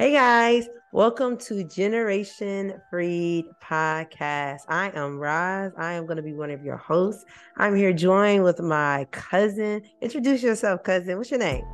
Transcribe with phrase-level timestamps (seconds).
[0.00, 4.60] Hey guys, welcome to Generation Freed Podcast.
[4.66, 5.72] I am Roz.
[5.76, 7.26] I am going to be one of your hosts.
[7.58, 9.82] I'm here joined with my cousin.
[10.00, 11.18] Introduce yourself, cousin.
[11.18, 11.66] What's your name?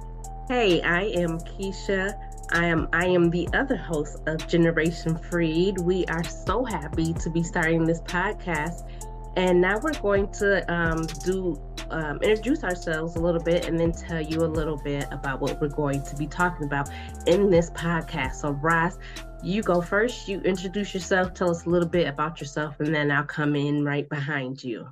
[0.49, 2.15] Hey, I am Keisha.
[2.51, 5.79] I am I am the other host of Generation Freed.
[5.79, 8.90] We are so happy to be starting this podcast.
[9.37, 13.92] And now we're going to um, do um, introduce ourselves a little bit and then
[13.92, 16.88] tell you a little bit about what we're going to be talking about
[17.27, 18.36] in this podcast.
[18.36, 18.98] So, Roz,
[19.42, 20.28] you go first.
[20.28, 23.84] You introduce yourself, tell us a little bit about yourself, and then I'll come in
[23.84, 24.88] right behind you.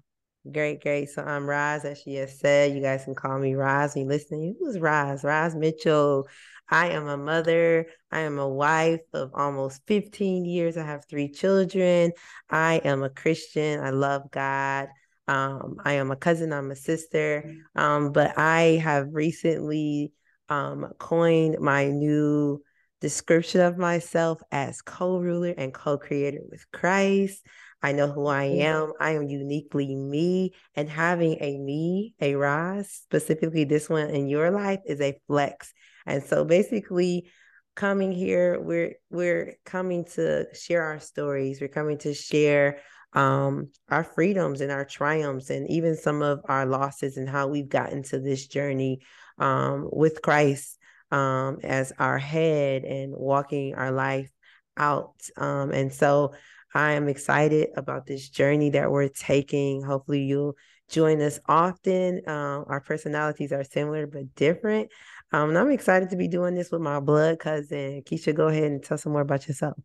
[0.51, 1.09] Great, great.
[1.09, 2.75] So I'm Roz, as she has said.
[2.75, 4.57] You guys can call me Roz when you listening.
[4.61, 5.25] Who's Roz?
[5.25, 6.29] Roz Mitchell.
[6.69, 7.87] I am a mother.
[8.11, 10.77] I am a wife of almost 15 years.
[10.77, 12.13] I have three children.
[12.51, 13.81] I am a Christian.
[13.81, 14.89] I love God.
[15.27, 17.55] Um, I am a cousin, I'm a sister.
[17.75, 20.13] Um, but I have recently
[20.49, 22.63] um, coined my new
[23.01, 27.45] description of myself as co ruler and co creator with Christ.
[27.83, 28.93] I know who I am.
[28.99, 30.55] I am uniquely me.
[30.75, 35.73] And having a me, a Roz, specifically this one in your life, is a flex.
[36.07, 37.31] And so basically,
[37.75, 41.61] coming here, we're we're coming to share our stories.
[41.61, 42.79] We're coming to share
[43.15, 47.69] um, our freedoms and our triumphs and even some of our losses and how we've
[47.69, 49.01] gotten to this journey
[49.39, 50.79] um, with Christ
[51.11, 54.31] um, as our head and walking our life
[54.77, 55.15] out.
[55.37, 56.35] Um, and so
[56.75, 59.83] I am excited about this journey that we're taking.
[59.83, 60.57] Hopefully, you'll
[60.89, 62.21] join us often.
[62.27, 64.91] Uh, our personalities are similar but different.
[65.33, 68.03] Um, and I'm excited to be doing this with my blood cousin.
[68.03, 69.77] Keisha, go ahead and tell some more about yourself.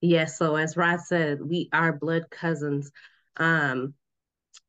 [0.00, 2.90] Yes, so as Rod said, we are blood cousins.
[3.36, 3.94] Um,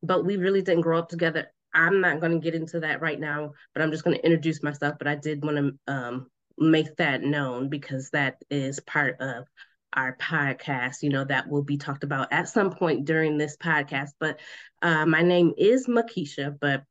[0.01, 1.51] but we really didn't grow up together.
[1.73, 4.63] I'm not going to get into that right now, but I'm just going to introduce
[4.63, 4.95] myself.
[4.97, 9.45] But I did want to um, make that known because that is part of
[9.93, 14.11] our podcast, you know, that will be talked about at some point during this podcast.
[14.19, 14.39] But
[14.81, 16.83] uh, my name is Makisha, but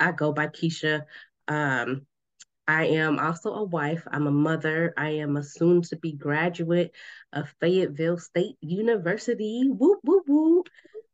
[0.00, 1.02] I go by Keisha.
[1.48, 2.06] Um,
[2.68, 4.06] I am also a wife.
[4.10, 4.92] I'm a mother.
[4.96, 6.92] I am a soon to be graduate
[7.32, 9.68] of Fayetteville State University.
[9.68, 10.68] Whoop, whoop, whoop.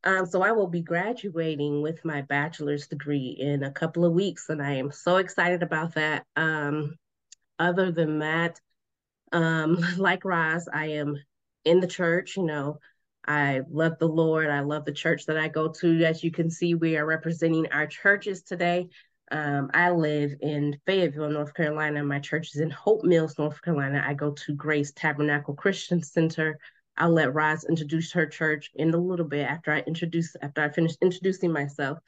[0.04, 4.48] Um, so I will be graduating with my bachelor's degree in a couple of weeks,
[4.48, 6.24] and I am so excited about that.
[6.34, 6.96] Um,
[7.58, 8.60] other than that,
[9.30, 11.16] um, like Roz, I am
[11.64, 12.78] in the church, you know.
[13.24, 14.50] I love the Lord.
[14.50, 16.04] I love the church that I go to.
[16.04, 18.88] As you can see, we are representing our churches today.
[19.32, 22.04] Um, I live in Fayetteville, North Carolina.
[22.04, 24.04] My church is in Hope Mills, North Carolina.
[24.06, 26.58] I go to Grace Tabernacle Christian Center.
[26.98, 30.68] I'll let Roz introduce her church in a little bit after I introduce after I
[30.68, 31.98] finish introducing myself.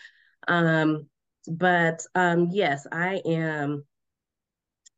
[0.47, 1.07] Um,
[1.49, 3.87] but um, yes, I am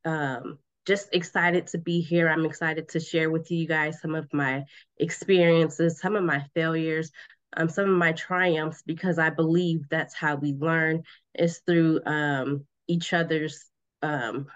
[0.04, 2.28] um, just excited to be here.
[2.28, 4.64] I'm excited to share with you guys some of my
[4.98, 7.12] experiences, some of my failures,
[7.56, 11.02] um, some of my triumphs because I believe that's how we learn
[11.34, 13.64] is through um, each other's
[14.02, 14.46] um,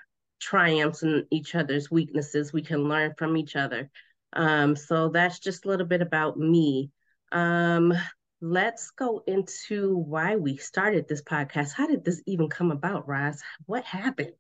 [0.41, 2.53] triumphs and each other's weaknesses.
[2.53, 3.91] We can learn from each other.
[4.33, 6.91] Um, so that's just a little bit about me.
[7.33, 7.95] Um,
[8.41, 11.73] let's go into why we started this podcast.
[11.73, 13.43] How did this even come about, Roz?
[13.67, 14.33] What happened?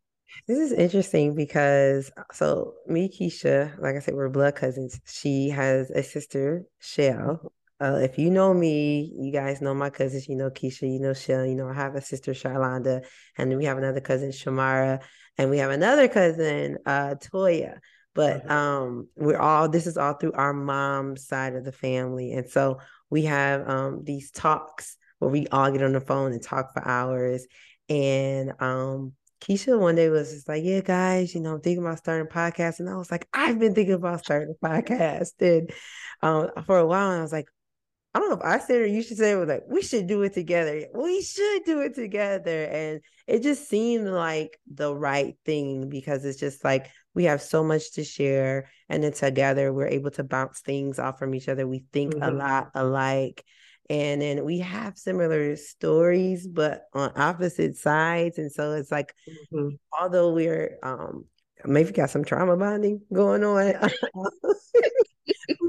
[0.46, 5.00] This is interesting because so me, Keisha, like I said, we're blood cousins.
[5.04, 10.28] She has a sister, Shell, uh, if you know me, you guys know my cousins.
[10.28, 11.46] You know Keisha, you know Shell.
[11.46, 13.04] You know I have a sister Charlonda,
[13.38, 15.00] and we have another cousin Shamara,
[15.38, 17.78] and we have another cousin uh, Toya.
[18.14, 18.54] But uh-huh.
[18.54, 22.80] um, we're all this is all through our mom's side of the family, and so
[23.08, 26.86] we have um, these talks where we all get on the phone and talk for
[26.86, 27.46] hours.
[27.88, 31.98] And um, Keisha one day was just like, "Yeah, guys, you know, I'm thinking about
[31.98, 35.70] starting a podcast," and I was like, "I've been thinking about starting a podcast." And
[36.20, 37.46] um, for a while, I was like,
[38.12, 39.82] I don't know if I said it or you should say it was like, we
[39.82, 40.86] should do it together.
[40.94, 42.64] We should do it together.
[42.64, 47.62] And it just seemed like the right thing because it's just like we have so
[47.62, 48.68] much to share.
[48.88, 51.68] And then together we're able to bounce things off from each other.
[51.68, 52.22] We think mm-hmm.
[52.24, 53.44] a lot alike.
[53.88, 58.38] And then we have similar stories, but on opposite sides.
[58.38, 59.14] And so it's like,
[59.52, 59.76] mm-hmm.
[60.00, 61.26] although we're um
[61.64, 63.74] maybe got some trauma bonding going on.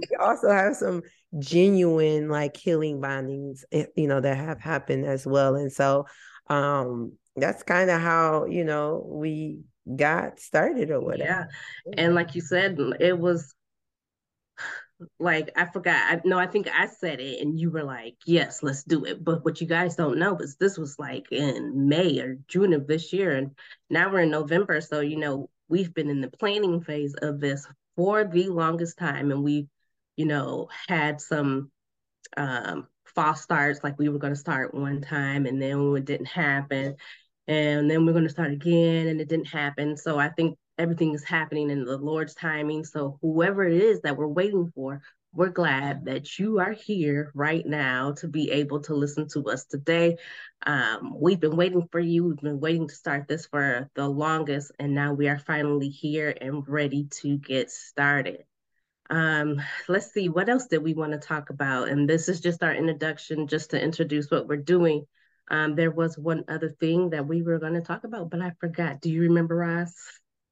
[0.10, 1.02] we also have some
[1.40, 6.06] genuine like healing bondings eh, you know that have happened as well and so
[6.48, 9.62] um that's kind of how you know we
[9.96, 11.50] got started or whatever
[11.88, 13.54] yeah and like you said it was
[15.20, 15.96] like I forgot.
[15.96, 19.24] I, no, I think I said it, and you were like, "Yes, let's do it."
[19.24, 22.88] But what you guys don't know is this was like in May or June of
[22.88, 23.52] this year, and
[23.90, 24.82] now we're in November.
[24.82, 29.32] So you know we've been in the planning phase of this for the longest time,
[29.32, 29.68] and we,
[30.16, 31.72] you know, had some
[32.38, 33.84] um, false starts.
[33.84, 36.96] Like we were going to start one time, and then it didn't happen,
[37.48, 39.98] and then we're going to start again, and it didn't happen.
[39.98, 42.84] So I think everything is happening in the Lord's timing.
[42.84, 45.02] So whoever it is that we're waiting for,
[45.34, 49.66] we're glad that you are here right now to be able to listen to us
[49.66, 50.18] today.
[50.66, 52.26] Um, we've been waiting for you.
[52.26, 56.36] We've been waiting to start this for the longest, and now we are finally here
[56.42, 58.44] and ready to get started.
[59.12, 61.90] Um, let's see, what else did we want to talk about?
[61.90, 65.06] And this is just our introduction, just to introduce what we're doing.
[65.50, 68.54] Um, there was one other thing that we were going to talk about, but I
[68.62, 69.02] forgot.
[69.02, 69.94] Do you remember, Roz?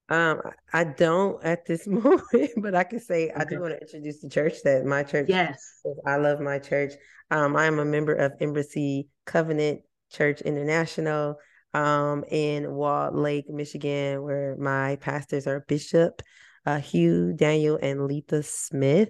[0.10, 0.42] Um,
[0.74, 3.34] I don't at this moment, but I can say okay.
[3.40, 5.30] I do want to introduce the church that my church.
[5.30, 6.94] Yes, I love my church.
[7.32, 11.38] Um, I am a member of Embassy Covenant Church International
[11.74, 16.22] um, in Walled Lake, Michigan, where my pastors are Bishop
[16.70, 19.10] uh, Hugh, Daniel, and Letha Smith.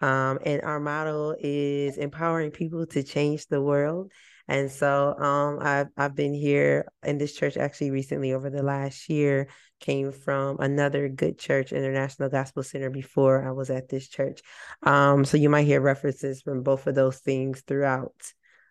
[0.00, 4.10] Um, and our motto is empowering people to change the world.
[4.48, 9.08] And so um, I've I've been here in this church actually recently over the last
[9.08, 9.48] year.
[9.80, 14.40] Came from another good church, International Gospel Center, before I was at this church.
[14.82, 18.14] Um, so you might hear references from both of those things throughout.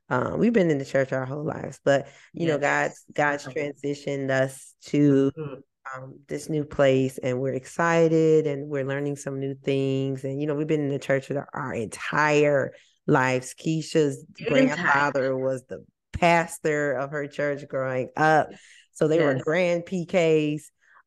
[0.10, 2.50] Um, we've been in the church our whole lives, but you yes.
[2.50, 5.60] know, God's God's transitioned us to mm-hmm.
[5.96, 10.24] Um, this new place, and we're excited, and we're learning some new things.
[10.24, 12.74] And you know, we've been in the church for our entire
[13.08, 13.54] lives.
[13.54, 18.50] Keisha's grandfather was the pastor of her church growing up.
[18.94, 19.26] So they yes.
[19.26, 20.62] were grand PKs.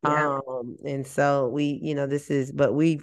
[0.04, 0.38] Yeah.
[0.48, 3.00] Um, and so we, you know, this is, but we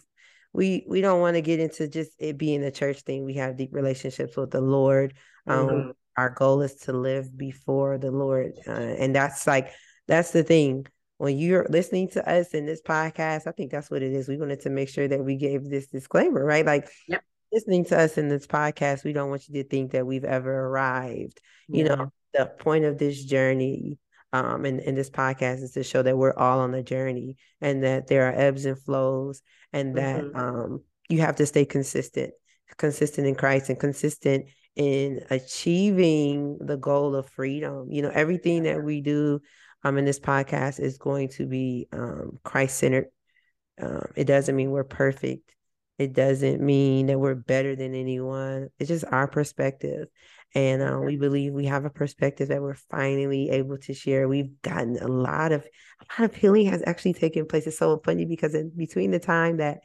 [0.53, 3.25] we we don't want to get into just it being a church thing.
[3.25, 5.15] We have deep relationships with the Lord.
[5.47, 5.89] Um, mm-hmm.
[6.15, 8.53] our goal is to live before the Lord.
[8.67, 9.71] Uh, and that's like
[10.07, 10.85] that's the thing.
[11.23, 14.27] When you're listening to us in this podcast, I think that's what it is.
[14.27, 16.65] We wanted to make sure that we gave this disclaimer, right?
[16.65, 17.23] Like yep
[17.53, 20.51] listening to us in this podcast, we don't want you to think that we've ever
[20.51, 21.39] arrived.
[21.69, 21.77] Yeah.
[21.77, 23.99] You know, the point of this journey
[24.33, 27.83] um in, in this podcast is to show that we're all on the journey and
[27.83, 30.35] that there are ebbs and flows and that mm-hmm.
[30.35, 32.33] um you have to stay consistent,
[32.77, 37.91] consistent in Christ and consistent in achieving the goal of freedom.
[37.91, 39.41] You know, everything that we do
[39.83, 43.07] um in this podcast is going to be um Christ centered.
[43.81, 45.53] Um, it doesn't mean we're perfect.
[45.97, 48.69] It doesn't mean that we're better than anyone.
[48.79, 50.07] It's just our perspective.
[50.55, 54.27] And uh, we believe we have a perspective that we're finally able to share.
[54.27, 55.65] We've gotten a lot of
[56.01, 57.65] a lot of healing has actually taken place.
[57.65, 59.79] It's so funny because in between the time that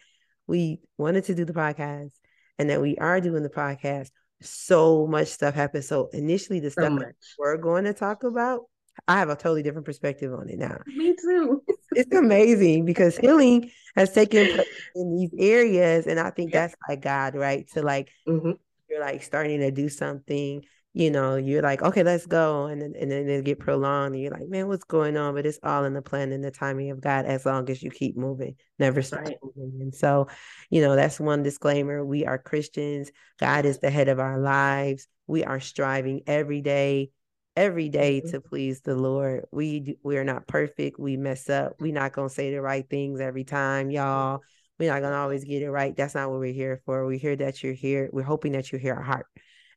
[0.46, 2.12] we wanted to do the podcast
[2.58, 4.10] and that we are doing the podcast,
[4.42, 5.84] so much stuff happened.
[5.84, 8.62] So initially the so stuff that we're going to talk about
[9.08, 10.78] I have a totally different perspective on it now.
[10.86, 11.62] Me too.
[11.66, 16.76] it's, it's amazing because healing has taken place in these areas, and I think that's
[16.86, 17.66] like God, right?
[17.72, 18.52] To like mm-hmm.
[18.90, 20.62] you're like starting to do something,
[20.92, 24.22] you know, you're like, okay, let's go, and then and then it get prolonged, and
[24.22, 25.34] you're like, man, what's going on?
[25.34, 27.90] But it's all in the plan and the timing of God, as long as you
[27.90, 29.38] keep moving, never stop right.
[29.42, 29.80] moving.
[29.80, 30.28] And so,
[30.68, 32.04] you know, that's one disclaimer.
[32.04, 33.10] We are Christians.
[33.40, 35.08] God is the head of our lives.
[35.26, 37.10] We are striving every day
[37.58, 38.30] every day mm-hmm.
[38.30, 39.46] to please the Lord.
[39.50, 40.98] We we are not perfect.
[40.98, 41.74] We mess up.
[41.80, 44.42] We're not gonna say the right things every time, y'all.
[44.78, 45.94] We're not gonna always get it right.
[45.94, 47.04] That's not what we're here for.
[47.04, 48.08] We hear that you're here.
[48.12, 49.26] We're hoping that you hear our heart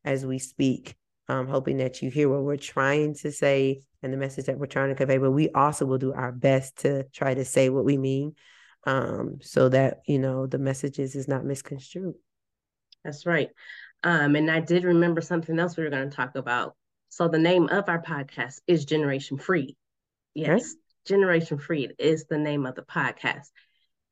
[0.04, 0.94] as we speak.
[1.28, 4.66] Um, hoping that you hear what we're trying to say and the message that we're
[4.66, 5.18] trying to convey.
[5.18, 8.34] But we also will do our best to try to say what we mean,
[8.86, 12.14] um, so that you know the messages is not misconstrued.
[13.04, 13.48] That's right.
[14.04, 16.76] Um, and I did remember something else we were going to talk about
[17.12, 19.76] so the name of our podcast is Generation Freed.
[20.32, 20.74] Yes.
[21.06, 23.48] Generation Freed is the name of the podcast.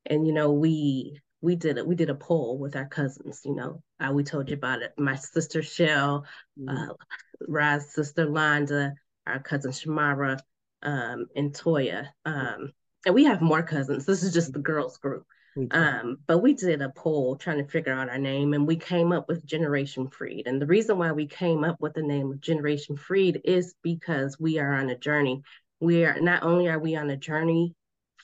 [0.04, 1.87] And you know, we we did it.
[1.87, 3.40] We did a poll with our cousins.
[3.42, 4.92] You know, uh, we told you about it.
[4.99, 6.26] My sister Shell,
[6.61, 7.57] mm-hmm.
[7.57, 8.92] uh, sister Londa,
[9.26, 10.38] our cousin Shamara,
[10.83, 12.09] um, and Toya.
[12.26, 12.71] Um,
[13.07, 14.04] and we have more cousins.
[14.04, 15.25] This is just the girls group.
[15.73, 19.12] Um, but we did a poll trying to figure out our name and we came
[19.12, 20.47] up with Generation Freed.
[20.47, 24.38] And the reason why we came up with the name of Generation Freed is because
[24.38, 25.42] we are on a journey.
[25.80, 27.75] We are not only are we on a journey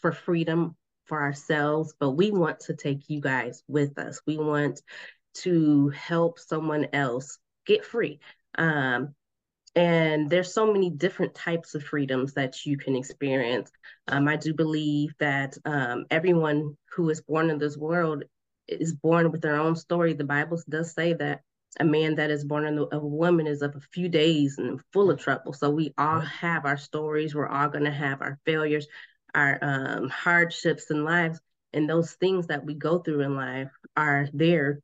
[0.01, 4.21] for freedom for ourselves, but we want to take you guys with us.
[4.27, 4.83] We want
[5.35, 8.21] to help someone else get free.
[8.57, 9.15] Um,
[9.77, 13.71] and there's so many different types of freedoms that you can experience.
[14.09, 18.25] Um, I do believe that um, everyone who is born in this world
[18.67, 20.15] is born with their own story.
[20.15, 21.43] The Bible does say that
[21.79, 25.11] a man that is born of a woman is of a few days and full
[25.11, 25.53] of trouble.
[25.53, 27.35] So we all have our stories.
[27.35, 28.87] We're all going to have our failures,
[29.35, 31.39] our um, hardships in lives,
[31.75, 34.81] and those things that we go through in life are there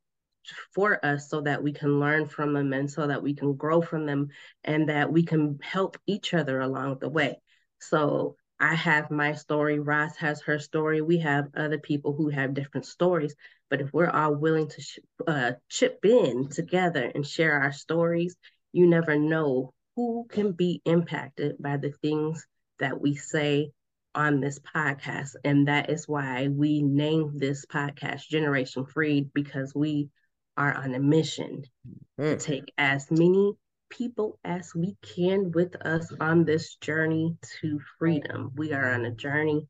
[0.74, 3.80] for us so that we can learn from them and so that we can grow
[3.80, 4.28] from them
[4.64, 7.40] and that we can help each other along the way.
[7.80, 11.00] So I have my story, Roz has her story.
[11.00, 13.34] We have other people who have different stories.
[13.70, 18.36] But if we're all willing to sh- uh, chip in together and share our stories,
[18.72, 22.46] you never know who can be impacted by the things
[22.78, 23.72] that we say
[24.14, 25.34] on this podcast.
[25.44, 30.08] And that is why we named this podcast Generation Freed, because we
[30.56, 31.98] are on a mission mm.
[32.18, 33.54] to take as many
[33.90, 38.50] people as we can with us on this journey to freedom.
[38.56, 39.66] We are on a journey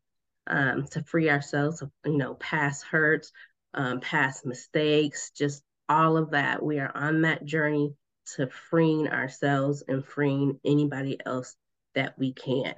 [0.47, 3.33] um, to free ourselves of, you know, past hurts,
[3.75, 6.63] um, past mistakes, just all of that.
[6.63, 7.95] We are on that journey
[8.37, 11.57] to freeing ourselves and freeing anybody else
[11.95, 12.75] that we can.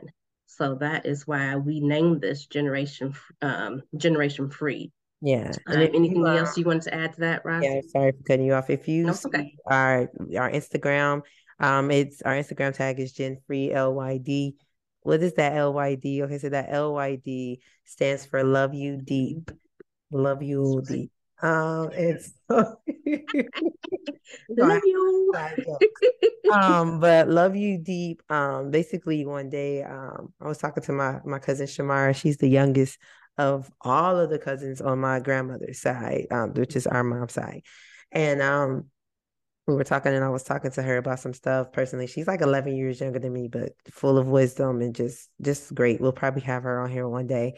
[0.47, 4.93] So that is why we named this generation um, generation free.
[5.25, 5.53] Yeah.
[5.69, 7.65] Um, anything you, else you wanted to add to that, Roz?
[7.65, 8.69] Yeah, sorry for cutting you off.
[8.69, 9.55] If you no, okay.
[9.65, 11.23] our our Instagram,
[11.59, 14.53] um, it's our Instagram tag is Gen Freed LYD.
[15.01, 16.21] What is that LYD?
[16.25, 19.51] Okay, so that LYD stands for Love You Deep.
[20.11, 21.11] Love You Deep.
[21.41, 22.79] Um, it's love
[24.85, 25.35] you.
[26.53, 28.23] um, but love you deep.
[28.31, 32.15] Um, basically one day, um, I was talking to my my cousin Shamara.
[32.15, 32.99] She's the youngest
[33.39, 37.63] of all of the cousins on my grandmother's side, um, which is our mom's side.
[38.13, 38.91] And um,
[39.67, 42.07] we were talking, and I was talking to her about some stuff personally.
[42.07, 46.01] She's like 11 years younger than me, but full of wisdom and just just great.
[46.01, 47.55] We'll probably have her on here one day.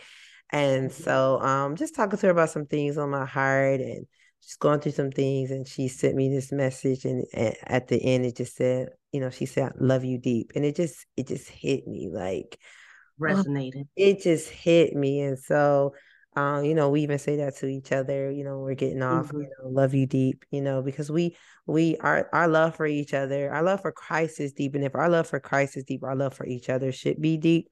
[0.50, 4.06] And so, um, just talking to her about some things on my heart and
[4.42, 5.50] just going through some things.
[5.50, 9.20] And she sent me this message, and, and at the end, it just said, you
[9.20, 12.58] know, she said, "Love you deep," and it just it just hit me like
[13.20, 13.88] resonated.
[13.96, 15.20] It just hit me.
[15.20, 15.94] And so,
[16.36, 19.28] um, you know, we even say that to each other, you know, we're getting off,
[19.28, 19.42] mm-hmm.
[19.42, 23.14] you know, love you deep, you know, because we, we, our, our love for each
[23.14, 24.74] other, our love for Christ is deep.
[24.74, 27.38] And if our love for Christ is deep, our love for each other should be
[27.38, 27.70] deep.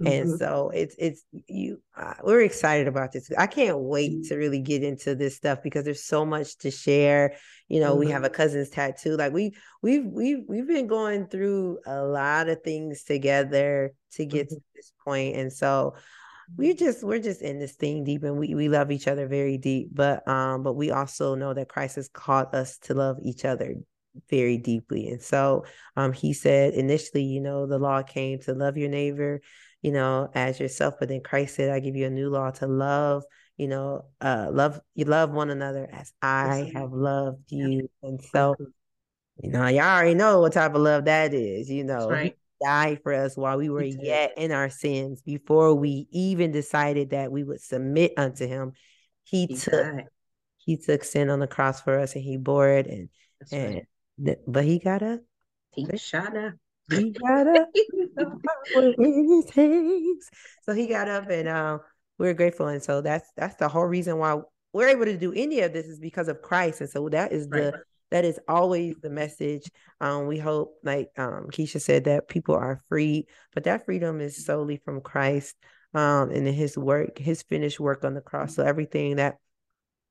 [0.00, 0.12] Mm-hmm.
[0.12, 1.80] And so it's it's you.
[1.96, 3.30] Uh, we're excited about this.
[3.38, 7.36] I can't wait to really get into this stuff because there's so much to share.
[7.68, 8.00] You know, mm-hmm.
[8.00, 9.16] we have a cousin's tattoo.
[9.16, 14.48] Like we we've we've we've been going through a lot of things together to get
[14.48, 14.56] mm-hmm.
[14.56, 15.94] to this point, and so
[16.56, 19.58] we just we're just in this thing deep and we, we love each other very
[19.58, 23.44] deep but um but we also know that christ has called us to love each
[23.44, 23.74] other
[24.30, 25.64] very deeply and so
[25.96, 29.40] um he said initially you know the law came to love your neighbor
[29.86, 30.94] you know, as yourself.
[30.98, 33.22] But then Christ said, I give you a new law to love,
[33.56, 37.88] you know, uh, love, you love one another as I have loved you.
[38.02, 38.56] And so,
[39.40, 42.08] you know, y'all already know what type of love that is, you know.
[42.08, 42.36] Right.
[42.60, 47.30] Died for us while we were yet in our sins before we even decided that
[47.30, 48.72] we would submit unto him.
[49.22, 50.06] He, he took died.
[50.56, 53.82] he took sin on the cross for us and he bore it and That's and
[54.18, 54.38] right.
[54.48, 55.20] but he got up.
[55.74, 56.54] He shot up.
[56.90, 57.68] He got up.
[60.62, 61.78] so he got up and uh,
[62.18, 62.68] we're grateful.
[62.68, 64.40] And so that's that's the whole reason why
[64.72, 66.80] we're able to do any of this is because of Christ.
[66.80, 67.74] And so that is the right.
[68.10, 69.68] that is always the message.
[70.00, 74.44] Um, we hope, like um, Keisha said, that people are free, but that freedom is
[74.44, 75.56] solely from Christ
[75.94, 78.54] um, and his work, his finished work on the cross.
[78.54, 79.38] So everything that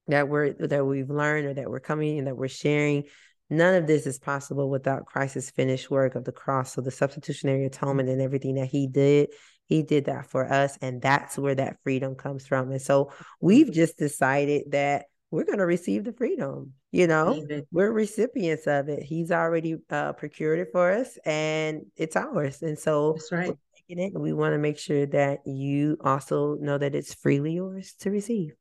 [0.07, 3.05] that we're that we've learned or that we're coming and that we're sharing
[3.49, 6.73] None of this is possible without Christ's finished work of the cross.
[6.73, 9.29] So the substitutionary atonement and everything that he did,
[9.65, 10.77] he did that for us.
[10.81, 12.71] And that's where that freedom comes from.
[12.71, 16.73] And so we've just decided that we're going to receive the freedom.
[16.91, 19.03] You know, we're recipients of it.
[19.03, 22.61] He's already uh, procured it for us and it's ours.
[22.61, 23.55] And so that's right.
[23.87, 28.09] It, we want to make sure that you also know that it's freely yours to
[28.09, 28.53] receive.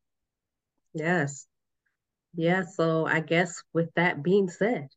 [0.93, 1.47] Yes.
[2.37, 4.89] Yeah, so I guess with that being said,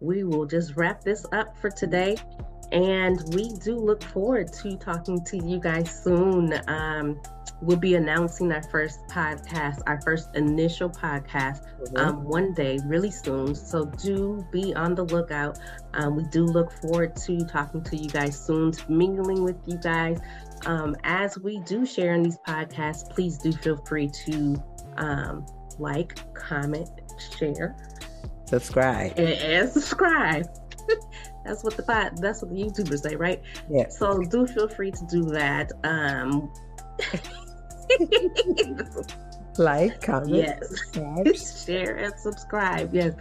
[0.00, 2.16] we will just wrap this up for today.
[2.70, 6.52] And we do look forward to talking to you guys soon.
[6.68, 7.18] Um,
[7.62, 11.96] we'll be announcing our first podcast, our first initial podcast, mm-hmm.
[11.96, 13.54] um, one day, really soon.
[13.54, 15.58] So do be on the lookout.
[15.94, 20.20] Um, we do look forward to talking to you guys soon, mingling with you guys.
[20.66, 24.62] Um, as we do share in these podcasts, please do feel free to
[24.98, 25.46] um,
[25.78, 26.88] like, comment,
[27.38, 27.76] share,
[28.46, 30.46] subscribe, and, and subscribe.
[31.44, 31.82] that's what the
[32.20, 33.42] that's what the YouTubers say, right?
[33.70, 33.88] Yeah.
[33.88, 35.72] So do feel free to do that.
[35.84, 36.52] Um,
[39.58, 41.36] like, comment, yes, subscribe.
[41.66, 42.94] share and subscribe.
[42.94, 43.14] Yes.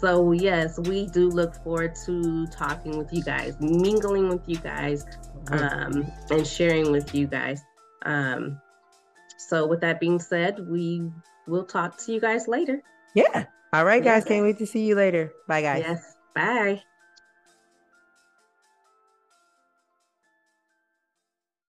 [0.00, 5.04] So yes, we do look forward to talking with you guys, mingling with you guys,
[5.50, 7.62] um, and sharing with you guys.
[8.06, 8.60] Um,
[9.36, 11.10] so with that being said, we
[11.46, 12.82] will talk to you guys later.
[13.14, 13.46] Yeah.
[13.72, 14.24] All right, guys.
[14.24, 15.32] Can't wait to see you later.
[15.46, 15.84] Bye, guys.
[15.86, 16.16] Yes.
[16.34, 16.82] Bye.